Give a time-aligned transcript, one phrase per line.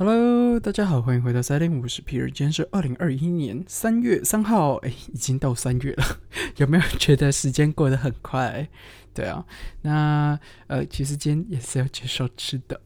[0.00, 6.04] Hello，大家好，欢迎回到三零五十 P 今天是二零二一年三月三号，哎，已经到三月了，
[6.58, 8.68] 有没有觉得时间过得很快？
[9.12, 9.44] 对啊，
[9.82, 10.38] 那
[10.68, 12.80] 呃，其实今天也是要介绍吃的，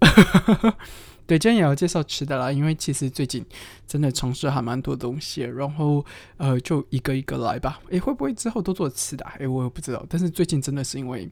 [1.29, 3.44] 对，今天也要介绍吃的啦，因为其实最近
[3.87, 6.03] 真的尝试还蛮多东西，然后
[6.38, 7.79] 呃，就一个一个来吧。
[7.90, 9.24] 哎，会不会之后都做吃的？
[9.38, 11.31] 哎，我也不知道，但是最近真的是因为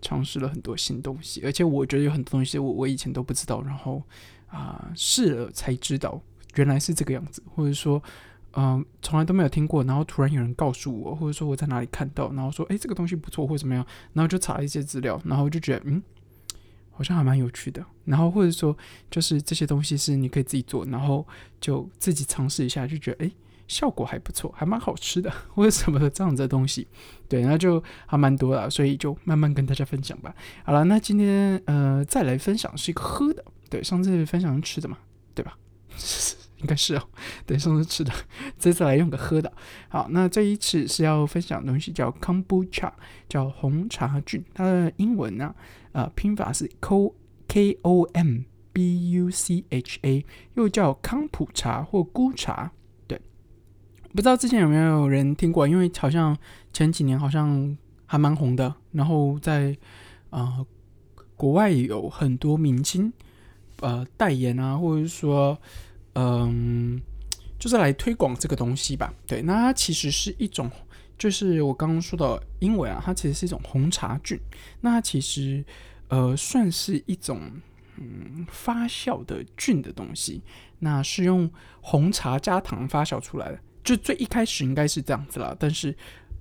[0.00, 4.02] 尝试了很多新东西，而且我觉得有很多东西我我以前都不知道，然后。
[4.50, 6.20] 啊，试了才知道
[6.56, 8.02] 原来是这个样子，或者说，
[8.54, 16.02] 嗯，从来都没有听过，然后突然有人告诉我，或者说我在哪里看到，然后说，哎，这个东西不错，或者怎么样，然后就查了一些资料，然后就觉得，嗯，
[16.90, 18.76] 好像还蛮有趣的，然后或者说，
[19.08, 21.24] 就是这些东西是你可以自己做，然后
[21.60, 23.30] 就自己尝试一下，就觉得，哎，
[23.68, 26.88] 效果还不错，还蛮好吃的，或者什么的这样子的东西，
[27.28, 30.34] 对，然后就还蛮多了，所以就慢慢跟大家分享吧。
[30.64, 33.44] 好了，那今天呃，再来分享是一个喝的。
[33.70, 34.98] 对，上次分享吃的嘛，
[35.34, 35.56] 对吧？
[36.60, 37.02] 应该是哦。
[37.46, 38.12] 对，上次吃的，
[38.58, 39.50] 这次来用个喝的。
[39.88, 42.92] 好，那这一次是要分享东西叫 kombucha，
[43.28, 44.44] 叫红茶菌。
[44.52, 45.54] 它的英文呢，
[45.92, 47.12] 呃，拼法是 k
[47.48, 48.40] k o m
[48.74, 52.70] b u c h a，又叫康普茶或菇茶。
[53.06, 53.18] 对，
[54.10, 55.66] 不知道之前有没有人听过？
[55.66, 56.36] 因为好像
[56.74, 58.74] 前几年好像还蛮红的。
[58.92, 59.74] 然后在
[60.28, 60.64] 啊，
[61.36, 63.10] 国外有很多明星。
[63.80, 65.58] 呃，代言啊，或者是说，
[66.14, 67.00] 嗯，
[67.58, 69.12] 就是来推广这个东西吧。
[69.26, 70.70] 对，那它其实是一种，
[71.18, 74.38] 就是我刚刚说的英文啊，它其实是一种红茶菌。
[74.80, 75.64] 那其实
[76.08, 77.40] 呃，算是一种
[77.96, 80.42] 嗯发酵的菌的东西。
[80.78, 85.54] 那是用红茶加糖发酵出来的，就最一开始应该是这样子啦。
[85.58, 85.94] 但是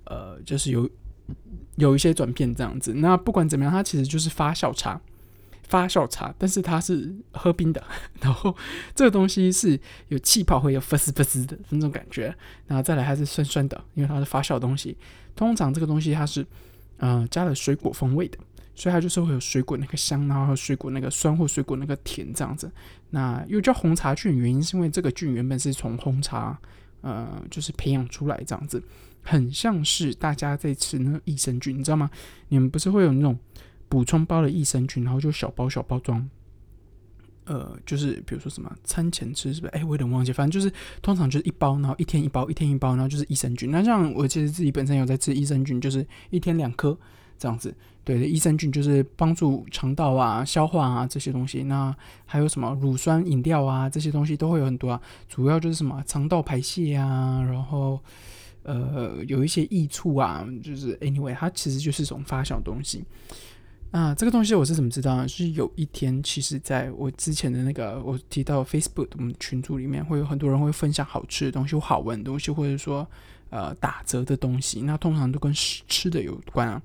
[0.05, 0.89] 呃，就是有
[1.75, 2.93] 有一些转变这样子。
[2.93, 4.99] 那不管怎么样，它其实就是发酵茶。
[5.70, 7.81] 发酵茶，但是它是喝冰的，
[8.20, 8.53] 然后
[8.95, 12.36] 这个东西是有气泡，会有滋滋滋的那种感觉，
[12.67, 14.97] 然后再来它是酸酸的，因为它是发酵东西。
[15.36, 16.46] 通常这个东西它是，
[16.97, 18.38] 呃，加了水果风味的，
[18.74, 22.69] 所以它就是会有水果那个香，然后水果那个酸或水果那个甜这样子。
[23.12, 26.59] 那又叫红茶菌，原因是因为这个菌原本是从红茶，
[27.02, 28.84] 呃，就是培养出来这样子，
[29.22, 32.09] 很像是大家在吃那个益生菌，你知道吗？
[32.47, 33.38] 你们不是会有那种？
[33.89, 36.29] 补充包的益生菌，然后就小包小包装，
[37.45, 39.73] 呃，就是比如说什么餐前吃是不是？
[39.73, 43.72] 哎，我有点忘记，反正就是通常就是一包，然后一天一包，一天一包，然后就是益生菌。
[43.72, 46.95] 那像我其实自己本身有在吃益生菌，就是一天两颗
[47.38, 47.75] 这样子。
[48.05, 51.63] 对，益生菌就是帮助肠道啊、消化啊这些东西。
[51.63, 51.95] 那
[52.25, 55.01] 还有什么乳酸饮料啊这些东西都会有很多啊。
[55.28, 57.99] 主要就是什么肠道排泄啊，然后
[58.63, 63.03] 呃有一些益处啊，就是 anyway，它其实就是一种发酵东西。
[63.91, 65.27] 啊，这个东西我是怎么知道呢？
[65.27, 73.07] 是有一天，其实在我之前的那个我提到 Facebook 我们群组里面，会有很多人会分享好吃的东西、好闻的东西，或者说
[73.49, 74.81] 呃打折的东西。
[74.83, 76.79] 那通常都跟吃吃的有关啊。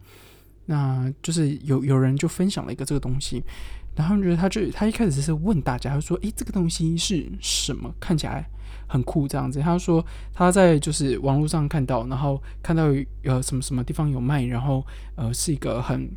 [0.64, 3.42] 那就是有有人就分享了一个这个东西，
[3.94, 7.94] 然后觉得他就他一开始是问大家，他说：“诶，这个东西是什么？
[8.00, 8.48] 看起来
[8.88, 12.84] 很酷这样子。”他说他在就是网络上看到，然后看到
[13.24, 14.82] 呃什么什么地方有卖，然后
[15.16, 16.10] 呃是一个很。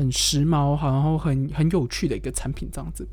[0.00, 3.06] 很时髦，然后很很有趣的一个产品这样子，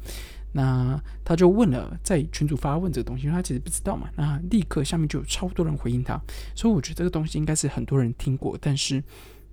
[0.54, 6.18] 那他就问了，在群主发问这个东西，他其实不知道嘛，那立刻下面就有超多人回应他，
[6.56, 9.04] 所以我觉得这个东西应该是很多人听过，但是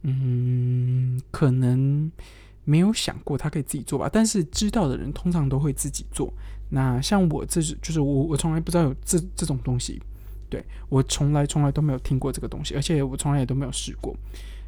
[0.03, 2.09] 嗯，可能
[2.63, 6.33] 没有想过他可以自己做吧，但是知道的人通常都会自己做。
[6.71, 10.01] 那像我这是就是我我从来不知道有这这种东西，
[10.49, 14.17] 对我从来从来都没有听过这个东西，而且我从来也都没有试过。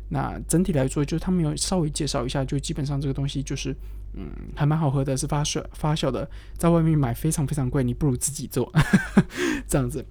[0.08, 3.74] 那整体来说，就他们有稍微介绍一下，就基本上这个东西就是，
[4.14, 8.72] 嗯，还蛮好喝的，是发酵发酵的，在外面买非常非常贵，你不如自己做
[9.66, 10.04] 这样子。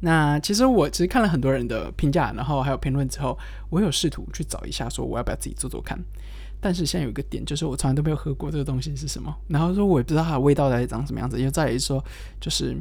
[0.00, 3.38] 那其实我其实看了很多人的评价，然后还有评论之后，
[3.70, 5.98] 我有试图去找一下，说我要不要自己做做看。
[6.60, 12.04] 但是现在有一个点，就是我从来都没有喝过这个东西是什么，然后说我也不知道它的味道到底长什么样子，又再说
[12.38, 12.76] 就是。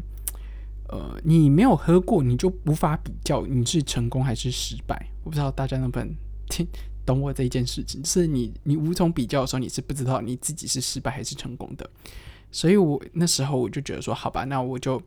[0.91, 5.07] 呃，你没有喝过，你就无法比较你是成功还是失败。
[5.23, 6.09] 我不知道大家能不能
[6.49, 6.67] 听
[7.05, 11.89] 懂我这一件事情，是你你无从比较的时候，你是不知道你自己是失败还是成功的。
[12.51, 14.99] 所以我那时候我就觉得说，好吧，那我就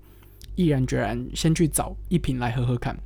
[0.55, 2.97] 毅然决然先去找一瓶来喝喝看。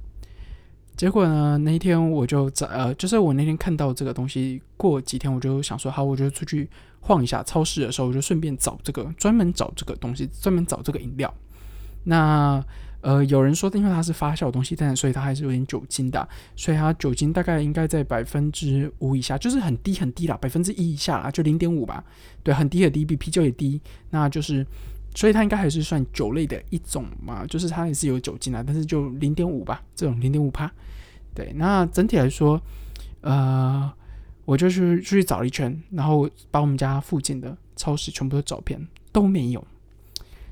[0.96, 6.69] 结果呢，那天我就在呃，就是我那天看到这个东西，过几天我就想说，好，我就出去
[7.00, 11.32] 晃一下超市的时候，我就顺便找这个，专门找这个东西，专门找这个饮料。
[12.06, 12.64] 那
[13.03, 22.03] 呃，有人说，因为它是发酵的东西，但所以它还是有点酒精的，所以它酒精大概应该在百分之五以下，就是很低很低啦，百分之一以下啦，就零点五吧。
[22.43, 23.81] 对，很低很低，比啤酒也低。
[24.11, 24.67] 那就是
[25.14, 30.69] 所以它应该还是算酒类的一种嘛，就是它也是有酒精啊，但是就零点五吧，这种零点五帕。
[31.32, 32.61] 对，那整体来说，
[33.20, 33.88] 呃，
[34.44, 39.64] 我就去出去找了一圈，然后把我们家附近的超市全部都找遍，都没有。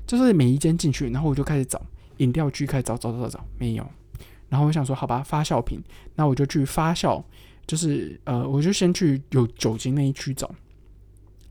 [0.05, 1.81] 就是每一间进去，然后我就开始找
[2.17, 3.85] 饮料区，开始找找找找找，没有。
[4.47, 5.81] 然后我想说，好吧，发酵品，
[6.15, 7.23] 那我就去发酵，
[7.65, 10.49] 就是呃，我就先去有酒精那一区找，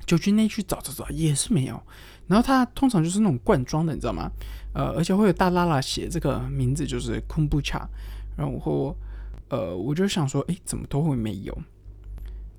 [0.06, 1.82] 酒精那一区找找找也是没有。
[2.26, 4.30] 然后它通常就是那种罐装的，你知道吗？
[4.72, 7.86] 呃，而且会有大拉拉写这个名字，就是昆布茶。
[8.36, 8.96] 然后
[9.48, 11.56] 呃，我就想说，哎，怎么都会没有？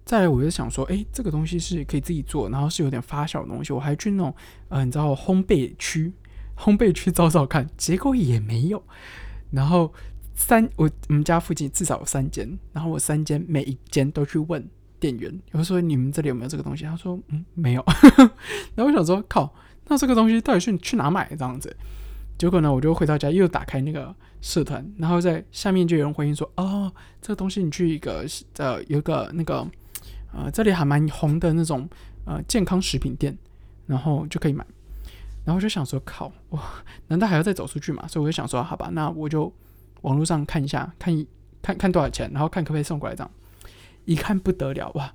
[0.05, 3.73] 再来，我就想说，哎，这个东西是可以自己做，然后是有点发酵的东西。
[3.73, 4.35] 我还去那种，
[4.69, 6.13] 呃，你知道烘焙区，
[6.55, 8.83] 烘焙区找找看，结果也没有。
[9.49, 9.91] 然后
[10.35, 14.63] 三，我我们家附近至少有三间，然后我三间每一间都去问
[14.99, 16.83] 店员，我说你们这里有没有这个东西？
[16.83, 17.83] 他说，嗯，没有。
[18.75, 19.51] 然后我想说，靠，
[19.87, 21.75] 那这个东西到底是你去哪买这样子？
[22.37, 26.93] 结果呢，我就回到家又打开那个社团，然后在下面就有人回应说，哦，
[27.23, 28.23] 这个东西你去一个
[28.57, 29.67] 呃，有个那个。
[30.35, 31.87] 呃，这里还蛮红的那种
[32.25, 33.35] 呃健康食品店，
[33.87, 34.65] 然后就可以买。
[35.45, 36.61] 然后就想说，靠哇，
[37.07, 38.05] 难道还要再走出去嘛？
[38.07, 39.51] 所以我就想说，好吧，那我就
[40.01, 41.25] 网络上看一下，看一
[41.61, 43.31] 看看多少钱，然后看可不可以送过来这样。
[44.03, 45.13] 一看不得了哇，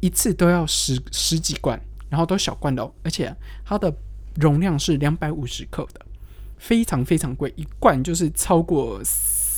[0.00, 1.78] 一次都要十十几罐，
[2.08, 3.34] 然后都小罐的，哦，而且
[3.64, 3.94] 它的
[4.36, 6.00] 容量是两百五十克的，
[6.56, 9.00] 非常非常贵，一罐就是超过。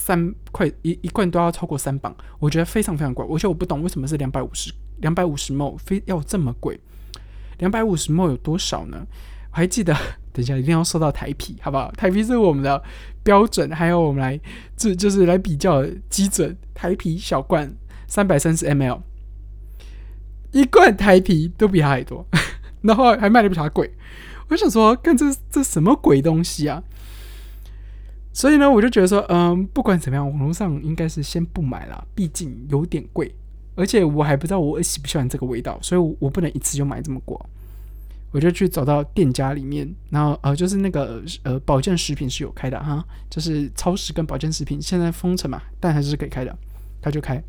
[0.07, 3.27] 三块一一罐都要超过三磅，我觉得非常非常贵。
[3.29, 6.79] 而且我不懂为什么是两百五十两百五十 ml 非要这么贵。
[7.59, 9.05] 两百五十 ml 有多少呢？
[9.51, 9.93] 我还记得，
[10.33, 11.91] 等一下一定要说到台啤，好不好？
[11.91, 12.81] 台啤是我们的
[13.25, 14.39] 标准，还有我们来
[14.77, 16.57] 这就是来比较基准。
[16.73, 17.75] 台啤小罐
[18.07, 19.01] 三百三十 ml，
[20.53, 22.25] 一罐台啤都比它还多，
[22.83, 23.93] 然后还卖的比它贵。
[24.51, 26.81] 我想说，看这这什么鬼东西啊！
[28.37, 33.35] 所以呢，我就觉得说，嗯，不管怎么样，网络上应该是先不买了，毕竟有点贵，
[33.75, 37.43] 而且我还不知道我喜不喜欢这个味道，所以我不能一次就买这么过。
[38.33, 46.55] 我就去找到店家里面，然后呃，就是那个呃，保健食品是有开的哈，就是超市跟保健食品现在封城嘛，但还是可以开的，
[47.01, 47.43] 他就开。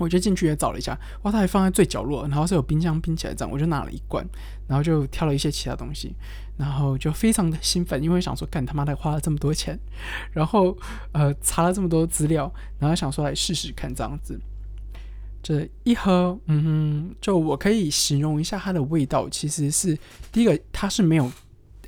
[0.00, 4.26] 我就进去也找了一下，哇，它还放在最角落，然后是有冰箱冰起来这样，我就拿了一罐，
[4.66, 6.14] 然后就挑了一些其他东西，
[6.56, 9.78] 然后就非常的兴奋，因为想说干他妈的花了这么多钱，
[10.32, 10.76] 然后
[11.12, 14.40] 呃查了这么多资料，然后想说来试试看这样子，
[15.42, 19.98] 这一喝，嗯哼，就我可以形容一下它的味道，其实是
[20.32, 21.30] 第一个它是没有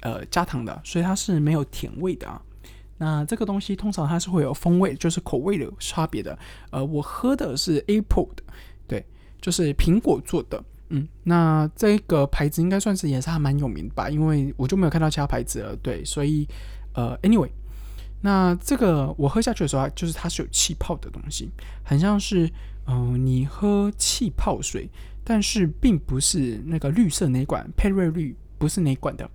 [0.01, 2.41] 呃加糖的，所以它是没有甜味的啊。
[3.03, 6.39] 那这个东西通常它是会有风味，就是口味的差别的。
[6.71, 8.45] 呃，我喝的是 Apple 的，
[8.87, 9.05] 对，
[9.41, 10.63] 就是苹果做的。
[10.91, 15.75] 嗯，那这个牌子应该算是也是还蛮有名的吧，因为我就没有看到其他牌子了。
[15.83, 16.47] 对，所以
[16.95, 17.51] 呃，Anyway，
[18.21, 21.51] 那这个我喝下去的时候，就是它是有气泡的东西，
[21.83, 22.49] 很像是
[22.87, 24.89] 嗯，你喝气泡水，
[25.25, 29.29] 但是并不是那个绿色那管佩瑞绿，不是那管的，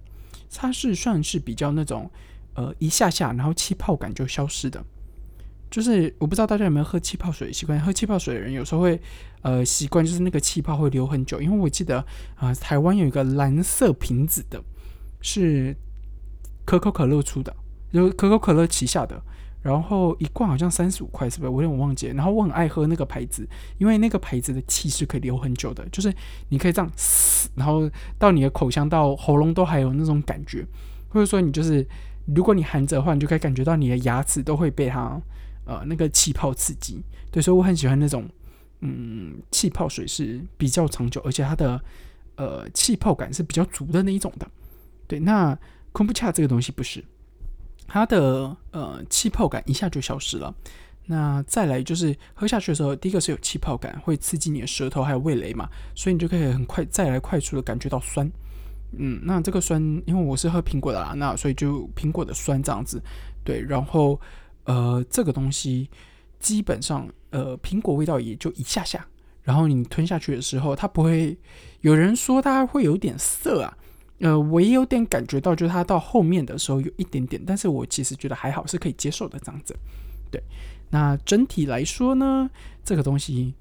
[0.55, 2.09] 它是算是比较那种。
[2.57, 4.83] 呃，一下下，然后气泡感就消失的，
[5.69, 7.79] 就是我不知道大家有没有喝气泡水的习惯。
[7.79, 8.99] 喝气泡水的人有时候会
[9.43, 11.39] 呃习惯，就是那个气泡会留很久。
[11.39, 14.59] 因为我记得啊，台湾有一个蓝色瓶子的，
[15.21, 15.75] 是
[16.65, 17.55] 可口可乐出的，
[17.91, 19.21] 有可口可乐旗下的，
[19.61, 21.49] 然后一罐好像三十五块，是不是？
[21.49, 22.07] 我有点忘记。
[22.07, 26.11] 然后我很爱喝那个牌子，因为那个牌子的气是可以留很久的，就是
[26.49, 30.65] 你可以这样嘶，然后到你的口腔到喉咙都还有那种感觉，
[31.09, 31.87] 或者说你就是。
[32.35, 35.19] 如果你含着的话，你就可以感觉到你的牙齿都会被它
[35.65, 37.01] 呃那个气泡刺激。
[37.31, 38.27] 对，所以我很喜欢那种
[38.81, 41.81] 嗯气泡水是比较长久，而且它的
[42.35, 44.47] 呃气泡感是比较足的那一种的。
[45.07, 45.57] 对，那
[45.91, 47.03] 昆布恰这个东西不是，
[47.87, 50.53] 它的呃气泡感一下就消失了。
[51.05, 58.29] 那再来就是喝下去的时候，第一个是有气泡感，会刺激你的舌头还有味蕾嘛，所以你就可以很快再来快速的感觉到酸。
[58.91, 63.01] 嗯，那这个酸，因为我是喝苹果的啦，那所以就苹果的酸这样子，
[63.43, 64.19] 对，然后
[64.63, 65.89] 呃，这个东西
[66.39, 69.05] 基本上呃，苹果味道也就一下下，
[69.43, 71.37] 然后你吞下去的时候，它不会
[71.81, 73.77] 有人说它会有点涩啊，
[74.19, 79.75] 呃，我也有点感觉到，就是它到后面的时候有一点点，但是我其实觉得还好，是可以接受的这样子，
[80.31, 80.41] 对，
[80.89, 82.49] 那整体来说呢，
[82.85, 83.53] 这个东西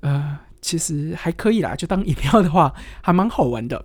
[0.00, 3.84] 呃，其实还可以啦，就当饮料的话，还蛮好玩的。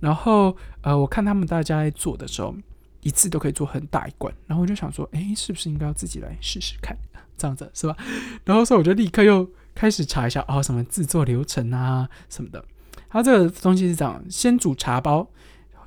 [0.00, 2.54] 然后，呃，我看他们大家在做的时候，
[3.02, 4.32] 一次都可以做很大一罐。
[4.46, 6.96] 然后我就想说，哎，是不是应该要自己来试试看，
[7.36, 7.96] 这样子是吧？
[8.44, 12.64] 然后所以我就立刻又开始查一下，哦，什么制作流程啊什么的。
[13.08, 15.28] 它这个东西是这样：先煮茶包，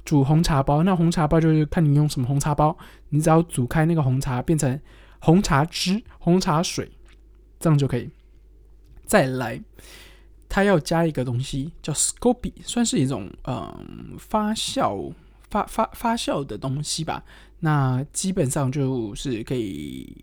[0.04, 2.78] 煮红茶包，那红茶包就是看你用什么红茶包，
[3.10, 4.80] 你只要煮开那个红茶变成
[5.20, 6.92] 红茶汁、红茶水，
[7.60, 8.10] 这样就可以。
[9.06, 9.62] 再来，
[10.54, 15.14] 它要加一个东西叫 Scoby，算是一种嗯发酵
[15.50, 17.24] 发发发酵的东西吧。
[17.62, 20.14] 那基本上就是可以，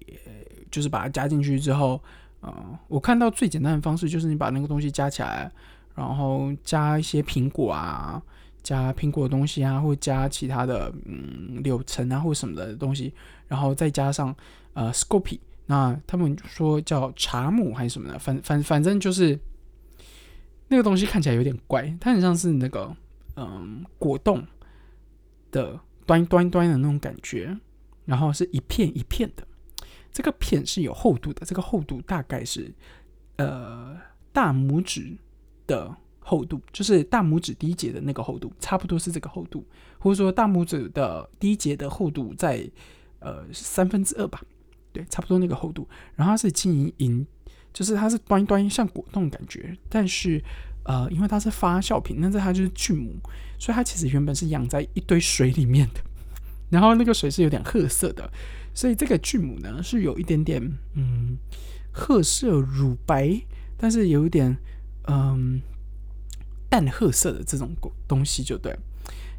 [0.71, 1.99] 就是把它加进去之后，
[2.43, 5.51] 嗯，我看到最简单的方式就是你把那个东西加起来，
[5.95, 8.23] 然后加一些苹果啊。
[8.61, 13.15] 加苹果的东西啊，或加其他的嗯柳橙啊，或什么的东西，
[13.47, 14.35] 然后再加上
[14.75, 19.39] 呃 Scoopy，那他们说叫茶母还是什么的，反反反正就是
[20.69, 22.95] 那个东西看起来有点怪，它很像是那个
[23.37, 24.47] 嗯果冻
[25.51, 27.59] 的端端端的那种感觉，
[28.05, 29.47] 然后是一片一片的，
[30.13, 32.73] 这个片是有厚度的，这个厚度大概是
[33.37, 33.97] 呃
[34.33, 35.17] 大拇指
[35.67, 35.97] 的。
[36.21, 39.67] 厚度就是大拇指第一节的那个厚度，差不多是这个厚度，
[39.99, 42.71] 或者说大拇指的第一节的厚度在
[43.21, 44.43] 呃三分之二吧，
[44.93, 45.89] 对，差不多那个厚度。
[46.15, 47.27] 然后它是晶莹，
[47.73, 50.43] 就是它是端端像果冻感觉，但是
[50.85, 53.15] 呃，因为它是发酵品，那这它就是菌母，
[53.59, 56.01] 所以它其实原本是养在一堆水里面的，
[56.71, 58.31] 然后那个水是有点褐色的，
[58.75, 60.63] 所以这个菌母呢是有一点点
[60.95, 61.37] 嗯
[61.93, 63.41] 褐色乳白，
[63.77, 64.57] 但是有一点
[65.09, 65.61] 嗯。
[66.71, 67.75] 淡褐色的这种
[68.07, 68.79] 东西就对，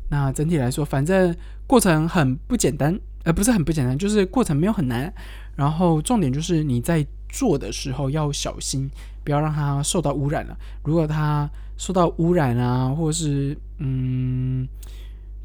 [0.09, 1.31] 那整体来说，反正
[1.67, 5.13] 过程很不简单，呃，不是很不简单，就是过程没有很难。
[5.55, 8.89] 然后重点就是你在做的时候要小心，
[9.23, 10.57] 不要让它受到污染了。
[10.83, 14.67] 如果它受到污染啊，或者是嗯。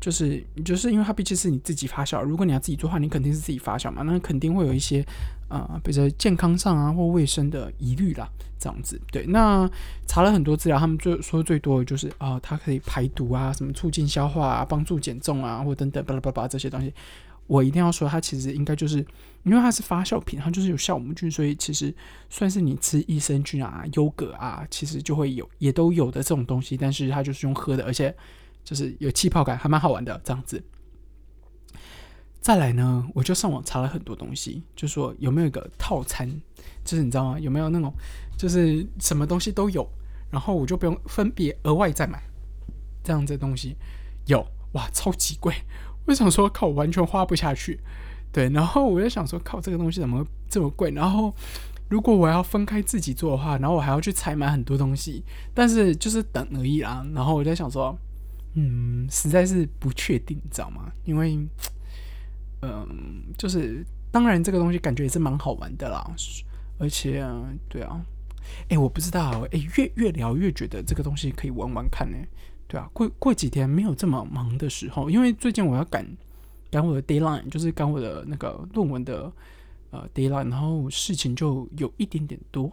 [0.01, 5.03] 就是就是因为它毕竟是你自己发酵，如果你要自己做的话，你肯定是自己发酵嘛，那肯定会有一些
[5.49, 9.01] 啊，比如说健康上啊或卫生的疑虑啦，这样子。
[9.11, 9.67] 对，那
[10.07, 16.93] 查了很多资料，他们最说最多的就是啊，它可以排毒啊，什么促进消化啊，帮助减重啊，或等等巴拉巴拉这些东西。
[17.47, 18.99] 我一定要说，它其实应该就是
[19.45, 21.95] 因为它是发酵品，它就是有酵母菌，所以其实
[22.29, 28.15] 算是你吃益生菌啊、优格啊，其实就会有也都有的这种东西，但是它就是用喝的，而且。
[28.65, 30.65] 就是有气泡感，还蛮好玩的这样子。
[32.41, 36.27] 再来呢，我就上网查了很多东西，就说有没有一个套餐，
[36.83, 37.39] 就是你知道吗？
[37.39, 37.93] 有没有那种
[38.39, 39.87] 就是什么东西都有，
[40.31, 42.23] 然后我就不用分别额外再买
[43.03, 43.77] 这样子的东西。
[44.29, 45.55] 有哇，超级贵！
[46.07, 47.81] 我想说靠，完全花不下去。
[48.33, 50.91] 对，然后我就想说靠，这个东西怎么这么贵？
[50.91, 51.35] 然后
[51.89, 57.07] 如果我要分开自己做的话，然后我还要去采买很多东西，但是就是等而已啦。
[57.15, 57.97] 然后我在想说。
[58.57, 60.93] 嗯，实在是不确定，你知道吗？
[61.05, 61.37] 因为，
[62.63, 66.09] 嗯，就是当然这个东西感觉也是蛮好玩的啦，
[66.79, 67.21] 而且，
[67.69, 68.01] 对啊，
[68.69, 72.17] 哎，我不知道，哎，越越聊越觉得这个东西可以玩玩看呢，
[72.67, 76.07] 对啊，过过几天没有这么忙的时候，因为最近我要赶
[76.71, 79.33] 赶我的 deadline，就是赶我的那个论文的
[79.91, 82.73] 呃 deadline，然后事情就有一点点多，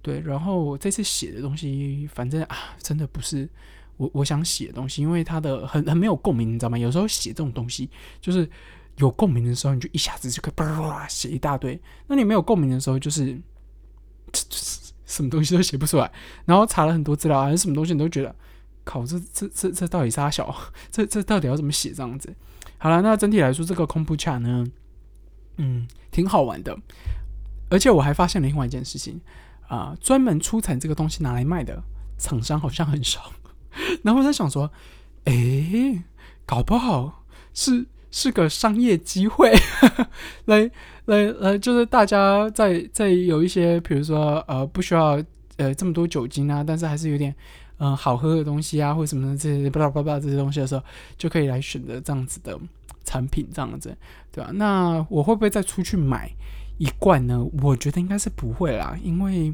[0.00, 3.48] 对，然后这次写的东西，反正啊，真的不是。
[3.98, 6.78] 我我想写的东西，因为它的很很没有共鸣，你知道吗？
[6.78, 7.88] 有时候写这种东西，
[8.22, 8.48] 就是
[8.96, 13.38] 有共鸣的时候，你就一下子就可以叭叭写一大堆；那你没有共鸣的时候，就是
[15.04, 16.10] 什么东西都写不出来。
[16.46, 18.34] 然后查了很多资料，还是什么东西，你都觉得
[18.84, 20.54] 靠，这这这这到底啥小？
[20.90, 22.34] 这这到底要怎么写这样子？
[22.78, 24.66] 好了，那整体来说，这个空不恰呢，
[25.56, 26.76] 嗯，挺好玩的。
[27.70, 29.20] 而且我还发现了另外一件事情
[29.68, 31.82] 啊，专门出产这个东西拿来卖的
[32.18, 33.32] 厂商好像很少。
[34.04, 34.70] 然后我在想说，
[35.24, 36.04] 哎，
[36.44, 37.24] 搞不好
[37.54, 39.50] 是是个商业机会，
[40.44, 40.70] 来
[41.06, 45.22] 来来，就是大家在在有一些，比如说呃，不需要
[45.56, 47.34] 呃这么多酒精啊，但是还是有点
[47.82, 50.82] 嗯好喝的东西啊，或什么的这些巴拉巴拉这些东西的时候，
[51.18, 52.56] 就可以来选择这样子的
[53.04, 53.96] 产品，这样子，
[54.30, 54.50] 对吧？
[54.54, 56.30] 那我会不会再出去买
[56.78, 57.44] 一罐呢？
[57.60, 59.52] 我觉得应该是不会啦，因为。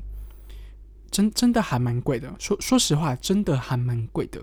[1.10, 4.38] 真真的还蛮贵的，说说实话，真的还蛮贵的，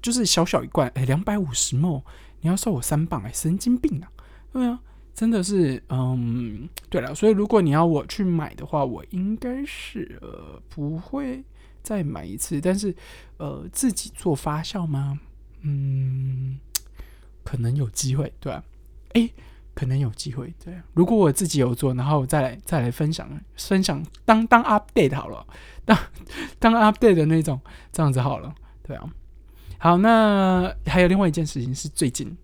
[0.00, 2.00] 就是小小一罐，哎，两百五十毛，
[2.40, 4.06] 你要收我三磅，哎，神经病啊！
[4.52, 4.78] 对啊，
[5.12, 11.42] 真的是，嗯，对了，所以如果你要我去买的话，我应该是呃不会
[11.82, 12.94] 再买一次，但是
[13.36, 15.18] 呃自己做发酵吗？
[15.62, 16.58] 嗯，
[17.44, 18.62] 可能有机会，对吧？
[19.14, 19.30] 哎。
[19.74, 20.74] 可能有机会，对。
[20.92, 25.46] 如果我自己有做，然后再来再来分享分享，当当 update 好了，
[25.84, 25.96] 当
[26.58, 27.60] 当 update 的那种，
[27.92, 29.08] 这样子好了，对啊。
[29.78, 32.36] 好，那还有另外一件事情是最近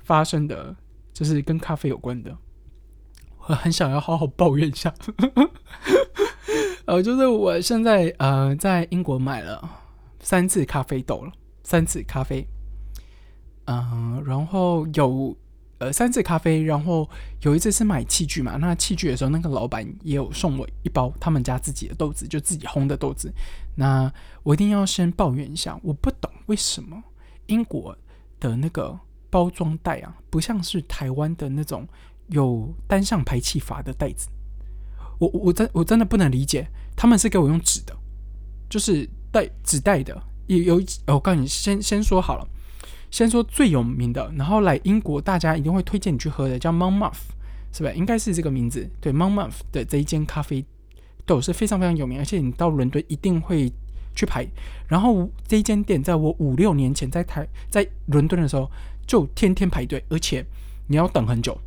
[0.00, 0.74] 发生的，
[1.12, 2.36] 就是跟咖啡有关的，
[3.46, 4.92] 我很想要好好抱怨一下。
[6.86, 9.68] 呃，就是我现在呃在英国买了
[10.20, 12.46] 三次咖啡豆了，三次咖啡。
[13.66, 15.34] 嗯，然后有
[15.78, 17.08] 呃三次咖啡，然后
[17.40, 23.32] 有一次是买器具嘛，那器具的时候，那个老板也有送我一包他们家自己的豆子，就自己烘的豆子。
[23.74, 24.12] 那
[24.42, 27.02] 我一定要先抱怨一下，我不懂为什么
[27.46, 27.96] 英国
[28.38, 29.00] 的那个
[29.30, 31.88] 包装袋啊，不像是台湾的那种
[32.28, 34.28] 有单向排气阀的袋子。
[35.18, 37.96] 我我真我真的不能理解，他们是给我用纸的，
[38.68, 40.22] 就是带纸袋的。
[40.46, 42.46] 有有，我告诉你，先先说好了，
[43.10, 47.16] 先说最有名的，然后来英国大家一定会推荐你去喝的，叫 Monmouth，
[47.72, 47.90] 是吧？
[47.92, 48.86] 应该是这个名字。
[49.00, 50.62] 对，Monmouth 的这一间咖啡
[51.24, 53.72] 豆是非常非常有名，而且你到伦敦一定会
[54.14, 54.46] 去排。
[54.86, 58.70] 然后这一间店在我五六年前在台在伦敦的时候
[59.06, 60.44] 就天天排队，而且
[60.88, 61.58] 你要等很久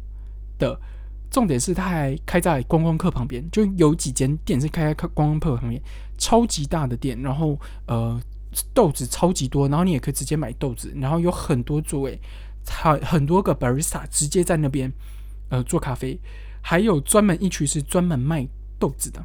[0.60, 0.80] 的。
[1.30, 5.82] 重点是，它还开在观光客旁边，就有几间店是开在观光客旁边，
[6.18, 8.20] 超级大的店，然后呃
[8.74, 12.20] 豆子超级多，然后你也可以直接买豆子，然后有很多座位，
[12.66, 14.92] 很很多个 barista 直接在那边
[15.50, 16.20] 呃做咖啡，
[16.62, 18.48] 还有专门一区是专门卖
[18.80, 19.24] 豆子的，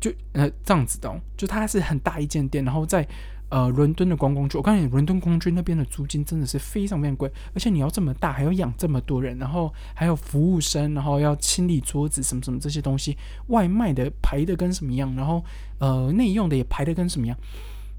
[0.00, 3.06] 就呃这样子的，就它是很大一间店，然后在。
[3.50, 15.42] 呃，伦敦的观光区，我告诉你，伦敦公区那边的租金真的是非常非常贵，而且你要这么大，还要养这么多人，然后还有服务生，然后要清理桌子什么什么这些东西，外卖的排的跟什么样，然后
[15.78, 17.34] 呃内用的也排的跟什么样。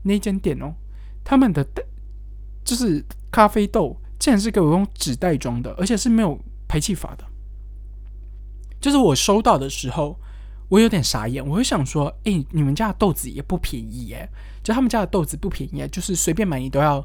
[0.03, 0.71] 那间店哦，
[1.23, 1.65] 他们的
[2.63, 7.25] 就是咖啡豆竟然是给我用纸袋装的，而且是没有排气阀的。
[8.79, 10.17] 就是我收到的时候，
[10.69, 14.29] 我有点傻眼，我会想说，哎，你们家的豆子也不便宜耶。
[14.63, 17.03] 就他们家的豆子不便宜，就是随便买你都要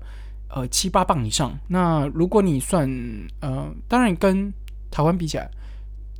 [0.49, 1.57] 呃七八磅以上。
[1.69, 2.89] 那如果你算
[3.41, 4.53] 呃，当然跟
[4.91, 5.49] 台湾比起来，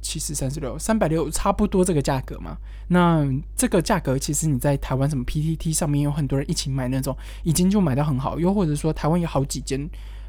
[0.01, 2.57] 七十三十六三百六差不多这个价格嘛。
[2.89, 8.39] 那这个价格其实你在台湾什么 PTT 上面有很多人一起买那种，已经就买到很好。
[8.39, 9.87] 又或者说台湾有好几间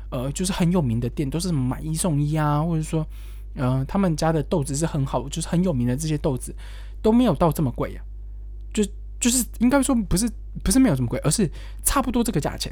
[0.09, 3.05] 呃就是很有名的店，都是买一送一啊，或者说
[3.55, 6.55] 呃他们家的豆子是很好，就是很有名的这些豆子
[7.05, 8.01] 都没有到这么贵呀，
[8.73, 8.83] 就。
[9.17, 10.29] 就是应该说不是
[10.61, 11.49] 不是没有这么贵，而是
[11.83, 12.71] 差不多这个价钱。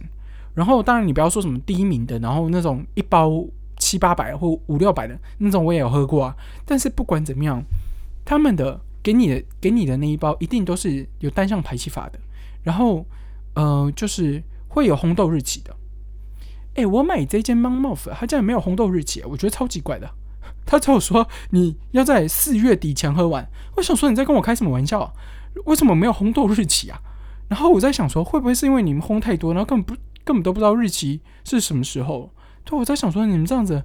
[0.53, 3.43] 然后当然你不要说什么第一名的，然后那种一包
[3.77, 6.35] 七八百或五六百的那种我也有喝过啊。
[6.65, 7.63] 但是不管怎么样，
[8.25, 12.19] 他们的给你的给你的那一包一定都是有单向排气阀的，
[12.61, 13.03] 然后
[13.55, 15.75] 呃就是会有红豆日期的。
[16.75, 20.07] 哎，我买这间 Monmouth，它竟然没有红豆日期，我觉得超级怪的。
[20.65, 25.13] 他跟我说你要在四月底前喝完，我想说你在跟我开什么玩笑？
[25.65, 26.99] 为什么没有烘豆日期啊？
[27.47, 32.31] 然后我在想说，会不会是因为你们烘太多，然后根本不根本都不知道日期是什么时候？
[32.65, 33.83] 对，我在想说，你们这样子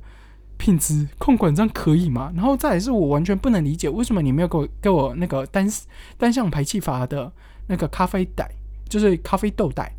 [0.56, 2.32] 品质控管这样可以吗？
[2.34, 5.68] 然后再来是我完全不能理解，为什么你没有给我给我那个单
[6.16, 7.30] 单向排气阀的
[7.66, 8.48] 那个咖啡袋，
[8.88, 9.92] 就是咖啡豆袋？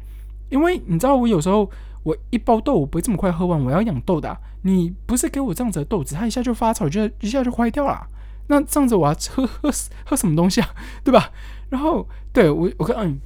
[0.50, 1.70] 因为你知道，我有时候
[2.04, 4.38] 我一包豆我不会这么快喝完，我要养豆的。
[4.62, 8.08] 你不是给我这样子的豆子，它一下就发臭，就一下就坏掉了。
[8.48, 9.72] 那这样子我要喝喝
[10.06, 10.70] 喝什么东西啊？
[11.04, 11.32] 对吧？
[11.70, 13.20] 然后对我我看嗯，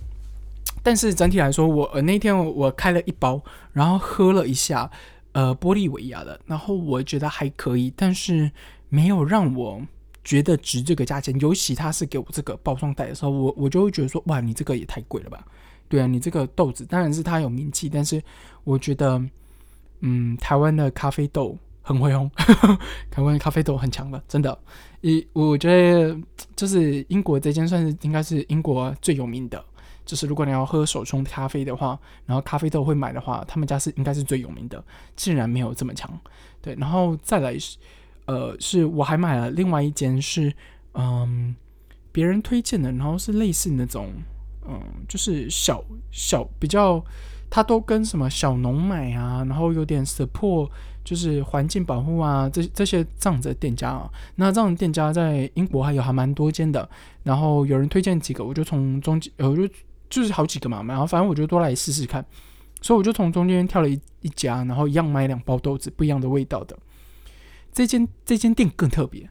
[0.83, 4.91] 但是整体来说，我呃那天我开了一包，然后喝了一下
[5.31, 8.51] 呃玻利维亚的，然后我觉得还可以，但是
[8.89, 9.81] 没有让我
[10.23, 11.39] 觉得值这个价钱。
[11.39, 15.43] 尤其他是给我这个包装袋的时候，我我就会觉得说，哇，你这个也太贵了吧？
[15.87, 18.21] 对啊，你这个豆子当然是它有名气，但是
[18.63, 19.21] 我觉得
[20.01, 22.29] 嗯，台湾的咖啡豆很会烘，
[23.11, 24.57] 台湾的咖啡豆很强的，真的。
[25.01, 26.17] 一，我觉得
[26.55, 29.63] 就是英国这间算是应该是英国最有名的，
[30.05, 34.83] 就是如果你要喝手冲咖啡的话，然后咖啡豆会买的话，他们家是应该是最有名的，
[35.15, 36.09] 竟然没有这么强。
[36.61, 37.77] 对，然后再来是，
[38.25, 40.53] 呃，是我还买了另外一间是，
[40.93, 41.53] 嗯，
[42.13, 44.07] 别人推荐的，然后是类似那种，
[44.67, 47.03] 嗯，就是小小比较，
[47.49, 50.69] 它都跟什么小农买啊，然后有点 support。
[51.05, 56.89] 就是环境保护啊，这这些这样子的店家啊，那这样的店家在英国还有还蛮多间的。
[57.23, 59.67] 然后有人推荐几个，我就从中间，我，就
[60.09, 62.25] 就是好几个嘛，然后反正我就多来试试看。
[62.81, 66.79] 所以我就从中间挑了一一家，然后一样买两包豆子，不一样的味道的。
[67.73, 69.29] 这间这间店更特别，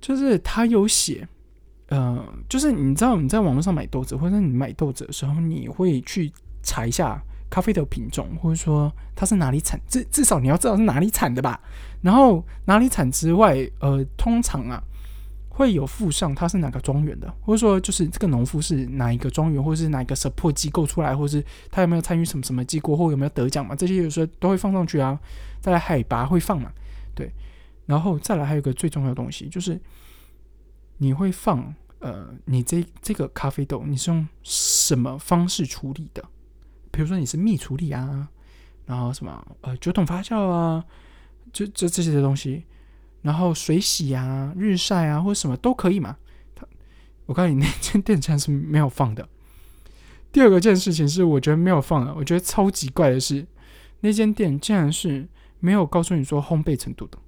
[0.00, 1.26] 就是它有写，
[1.88, 7.22] 呃，就是你知道你在网络上买豆子，或者你买豆子的时候，你会去查一下。
[7.50, 11.58] 咖啡的品种，或者说它是哪里产，至至少你要知道是哪里产的吧。
[12.02, 14.78] 然后哪里产之外，呃，通常啊
[15.48, 23.74] 会有附上它是哪个庄园的，或者说就是这个农夫是哪一个庄园，或者是哪一个 support 机构出来，或者是他有没有参与什么什么机构，或有没有得奖嘛？
[23.74, 25.18] 这些有时候都会放上去啊。
[25.62, 26.70] 再来海拔会放嘛？
[27.14, 27.32] 对。
[27.86, 29.80] 然后再来还有一个最重要的东西，就是
[30.98, 36.22] 你会放呃，你这这个咖啡豆你是用什么方式处理的？
[36.92, 38.28] 比如说你是蜜处理啊，
[38.86, 40.84] 然后什么呃酒桶发酵啊，
[41.52, 42.64] 就这这些东西，
[43.22, 46.16] 然后水洗啊、日晒啊或者什么都可以嘛。
[46.54, 46.66] 他，
[47.26, 49.28] 我告诉你，那间店竟然是没有放的。
[50.30, 53.46] 第二个件事情是，我觉得没有放的，我觉得超级怪的是，
[54.00, 57.18] 那间店竟然是没有告诉你说烘焙程度的，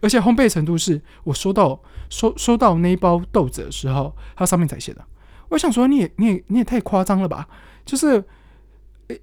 [0.00, 5.04] 而且烘焙程度是我收到收收到那一包豆子的时候，它上面才写的。
[5.50, 7.48] 我想说，你也你也你也太夸张了吧？
[7.84, 8.22] 就是，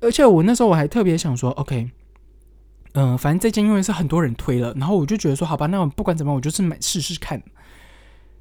[0.02, 1.92] 而且我那时候我还特别想说，OK，
[2.94, 7.42] 嗯，反正这件因为是很多人推了，然后我就觉得说，好吧，那我不管怎么样，我就是买试试看。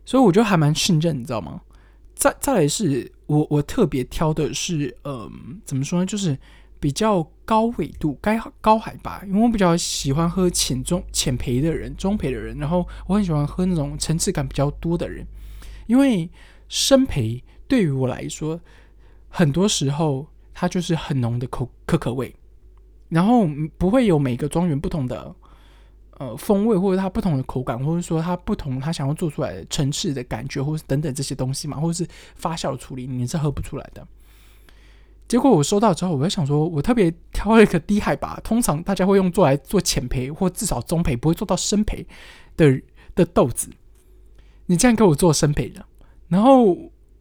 [0.07, 1.61] 所以我觉得还蛮信任，你知道吗？
[2.15, 6.07] 再再来是我我特别挑的是，嗯，怎么说呢？
[6.07, 6.39] 就是
[6.81, 15.27] 比较高纬度、该高海拔，因为我比较喜欢喝浅中浅培的人、中培的人，然后我很喜欢喝那种层次感比较多的人，
[15.87, 16.31] 因为
[16.69, 18.61] 深培对于我来说，
[19.29, 22.35] 很多时候它就是很浓的口可可味，
[23.09, 25.35] 然后不会有每个庄园不同的。
[26.19, 34.07] 呃，风味或者它不同的口感，或者说它不同，它想要做出来的层次的感觉，或是等等这些东西嘛，或者是发酵处理，你是喝不出来的。
[35.27, 42.07] 结果我收到之后，我就想说，我特别挑了一个低海拔，通常大家会用做来做浅培或至少中培，不会做到深培
[42.57, 42.81] 的
[43.15, 43.71] 的豆子。
[44.67, 45.85] 你这样给我做深培的，
[46.29, 46.77] 然后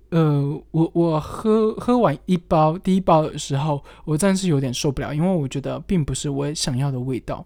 [0.09, 7.45] 呃，我我喝喝完一包第一包的时候，我真的是有点受不了，因为我觉得并不是我想要的味道。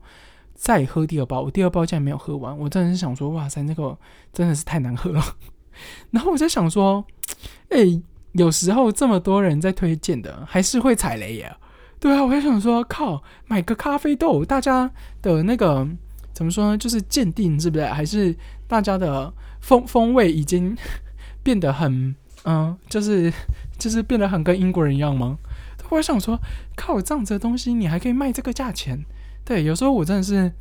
[0.53, 3.95] 再喝第二包，我第二包竟然没有喝完，我真的是想说，哇塞，那个
[4.33, 5.23] 真的是太难喝了。
[6.09, 7.05] 然后我在想说，
[7.69, 8.01] 哎，
[8.33, 11.55] 有时候这么多人在推荐的，还是会踩雷耶？
[11.99, 15.87] 对啊，我就想说，靠，买个咖啡豆，大家的那个
[16.33, 16.77] 怎么说呢？
[16.77, 17.85] 就是鉴定是不是？
[17.85, 18.35] 还是
[18.67, 20.77] 大家的风风味已经
[21.41, 23.33] 变得很，嗯，就是
[23.79, 25.37] 就是变得很跟英国人一样吗？
[25.89, 26.37] 我想说，
[26.75, 29.03] 靠，这样子的东西你还可以卖这个价钱？
[29.45, 30.51] 对，有时候我真的是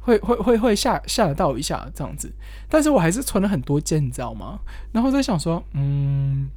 [0.00, 2.32] 会会会会吓吓到一下这样子，
[2.68, 4.58] 但是我还是存了很多件，你知道吗？
[4.90, 6.48] 然后在想说，嗯，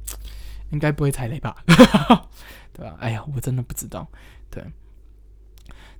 [0.72, 1.56] 应该不会踩雷吧？
[2.74, 2.96] 对吧？
[2.98, 4.06] 哎呀，我真的不知道。
[4.50, 4.64] 对，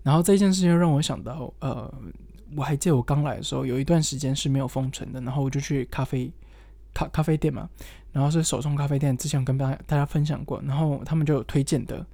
[0.02, 1.94] 然后这件事情让我想到，呃，
[2.56, 6.32] 我还记得我刚来的时候，有一段时间是没有封城的，然后我就去咖啡
[6.92, 7.68] 咖咖啡店嘛，
[8.10, 12.04] 然后是手冲咖啡店，之前跟大家大家分享过，然后他们就有推荐的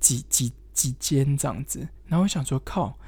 [0.00, 0.50] 几几。
[0.74, 2.98] 几间这样子，然后我想说，靠，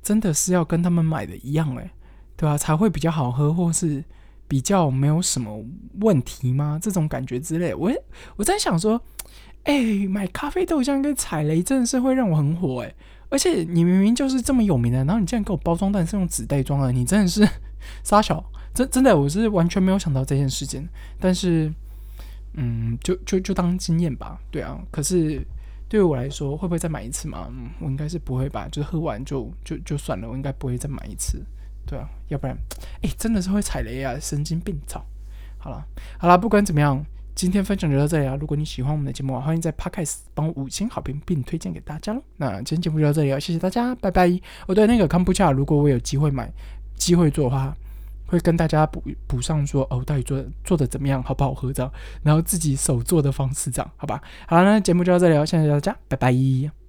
[0.00, 1.90] 真的是要跟他们买的一样哎，
[2.36, 2.56] 对吧？
[2.56, 4.04] 才会比较好喝，或是
[4.50, 5.64] 比较没有什么
[6.00, 6.76] 问题吗？
[6.82, 7.88] 这种感觉之类，我
[8.34, 9.00] 我在想说，
[9.62, 12.92] 哎，买咖啡豆浆跟踩雷真的是会让我很火哎！
[13.28, 17.48] 而且你明明就是这么有名的，然后你竟然给我包装袋是用纸袋装的，你真的是
[18.02, 20.88] 傻小，真真的我是完全没有想到这件事情。
[21.20, 21.72] 但是，
[22.54, 24.76] 嗯，就就就当经验吧，对啊。
[24.90, 25.40] 可是。
[25.90, 27.48] 对于我来说，会不会再买一次嘛？
[27.80, 31.44] 我应该是不会吧，就是喝完就就就算了，我应该不会再买一次，
[31.90, 32.56] 对啊，要不然，
[33.02, 35.04] 哎，真的是会踩雷啊，神经病草！
[35.58, 35.84] 好了，
[36.18, 38.36] 好了，不管怎么样，今天分享就到这里啊。
[38.40, 42.22] 如果你喜欢我们的节目啊，欢迎在 Podcast 帮我五星好评，并推荐给大家喽。
[42.36, 44.40] 那今天节目就到这里了，谢谢大家，拜拜。
[44.68, 46.48] 我对那个康普恰，如果我有机会买，
[46.96, 47.76] 机会做的话。
[48.26, 54.22] 会跟大家补补上说哦，到底做做的怎么样，好不好喝这样，然后自己手做的方式这样，好吧？
[54.46, 56.79] 好了，那节目就到这里了，谢谢大家，拜拜。